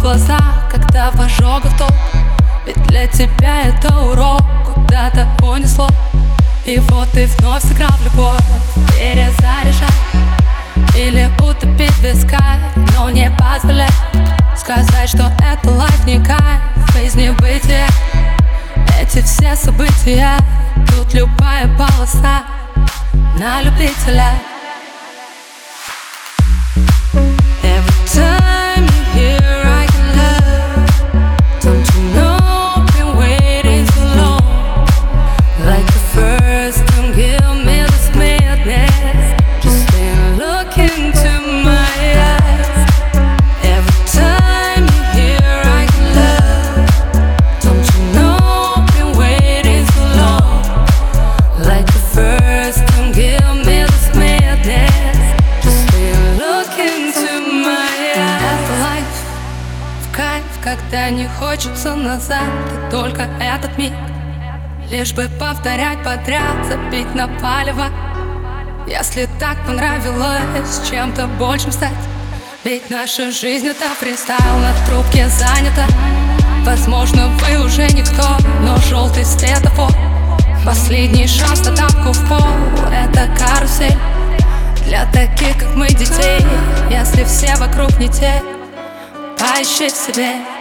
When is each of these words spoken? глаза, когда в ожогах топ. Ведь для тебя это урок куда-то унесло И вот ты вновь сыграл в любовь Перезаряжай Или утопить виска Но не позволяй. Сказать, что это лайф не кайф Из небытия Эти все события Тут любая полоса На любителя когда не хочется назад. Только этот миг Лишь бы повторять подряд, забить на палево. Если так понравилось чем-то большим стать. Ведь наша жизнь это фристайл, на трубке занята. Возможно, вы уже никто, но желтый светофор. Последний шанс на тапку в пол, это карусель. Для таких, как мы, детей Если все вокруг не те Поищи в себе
глаза, 0.00 0.38
когда 0.70 1.10
в 1.10 1.20
ожогах 1.20 1.76
топ. 1.78 1.92
Ведь 2.66 2.82
для 2.84 3.06
тебя 3.06 3.62
это 3.64 3.94
урок 3.98 4.42
куда-то 4.64 5.26
унесло 5.42 5.88
И 6.66 6.78
вот 6.78 7.08
ты 7.12 7.26
вновь 7.26 7.62
сыграл 7.62 7.90
в 7.92 8.04
любовь 8.04 8.40
Перезаряжай 8.98 9.88
Или 10.94 11.30
утопить 11.40 11.98
виска 11.98 12.56
Но 12.94 13.10
не 13.10 13.30
позволяй. 13.30 13.88
Сказать, 14.56 15.08
что 15.08 15.32
это 15.40 15.70
лайф 15.70 16.06
не 16.06 16.22
кайф 16.22 16.96
Из 17.02 17.14
небытия 17.14 17.86
Эти 19.00 19.22
все 19.22 19.56
события 19.56 20.36
Тут 20.88 21.14
любая 21.14 21.66
полоса 21.76 22.42
На 23.38 23.62
любителя 23.62 24.32
когда 60.76 61.08
не 61.10 61.26
хочется 61.26 61.94
назад. 61.94 62.44
Только 62.90 63.22
этот 63.40 63.76
миг 63.78 63.92
Лишь 64.90 65.12
бы 65.12 65.28
повторять 65.38 66.02
подряд, 66.02 66.66
забить 66.66 67.14
на 67.14 67.28
палево. 67.28 67.86
Если 68.86 69.28
так 69.38 69.56
понравилось 69.66 70.80
чем-то 70.88 71.26
большим 71.38 71.72
стать. 71.72 71.92
Ведь 72.64 72.88
наша 72.90 73.30
жизнь 73.30 73.66
это 73.66 73.88
фристайл, 74.00 74.58
на 74.58 74.72
трубке 74.86 75.28
занята. 75.28 75.86
Возможно, 76.64 77.28
вы 77.28 77.64
уже 77.64 77.86
никто, 77.88 78.36
но 78.62 78.76
желтый 78.88 79.24
светофор. 79.24 79.92
Последний 80.64 81.26
шанс 81.26 81.66
на 81.66 81.76
тапку 81.76 82.12
в 82.12 82.28
пол, 82.28 82.48
это 82.90 83.28
карусель. 83.38 83.96
Для 84.86 85.04
таких, 85.12 85.58
как 85.58 85.74
мы, 85.74 85.88
детей 85.88 86.40
Если 86.90 87.22
все 87.24 87.54
вокруг 87.56 87.98
не 87.98 88.08
те 88.08 88.42
Поищи 89.38 89.88
в 89.88 89.92
себе 89.92 90.57